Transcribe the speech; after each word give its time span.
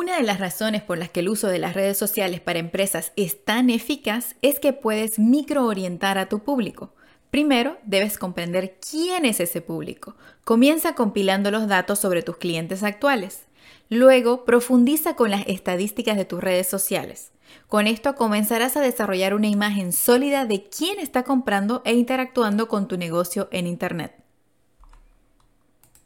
Una 0.00 0.14
de 0.16 0.22
las 0.22 0.38
razones 0.38 0.80
por 0.82 0.96
las 0.96 1.10
que 1.10 1.18
el 1.18 1.28
uso 1.28 1.48
de 1.48 1.58
las 1.58 1.74
redes 1.74 1.98
sociales 1.98 2.40
para 2.40 2.60
empresas 2.60 3.10
es 3.16 3.44
tan 3.44 3.68
eficaz 3.68 4.36
es 4.42 4.60
que 4.60 4.72
puedes 4.72 5.18
microorientar 5.18 6.18
a 6.18 6.28
tu 6.28 6.38
público. 6.38 6.94
Primero, 7.32 7.78
debes 7.84 8.16
comprender 8.16 8.78
quién 8.78 9.24
es 9.24 9.40
ese 9.40 9.60
público. 9.60 10.14
Comienza 10.44 10.94
compilando 10.94 11.50
los 11.50 11.66
datos 11.66 11.98
sobre 11.98 12.22
tus 12.22 12.36
clientes 12.36 12.84
actuales. 12.84 13.46
Luego, 13.90 14.44
profundiza 14.44 15.16
con 15.16 15.32
las 15.32 15.44
estadísticas 15.48 16.16
de 16.16 16.24
tus 16.24 16.40
redes 16.40 16.68
sociales. 16.68 17.32
Con 17.66 17.88
esto 17.88 18.14
comenzarás 18.14 18.76
a 18.76 18.80
desarrollar 18.80 19.34
una 19.34 19.48
imagen 19.48 19.92
sólida 19.92 20.44
de 20.44 20.62
quién 20.68 21.00
está 21.00 21.24
comprando 21.24 21.82
e 21.84 21.94
interactuando 21.94 22.68
con 22.68 22.86
tu 22.86 22.98
negocio 22.98 23.48
en 23.50 23.66
Internet. 23.66 24.27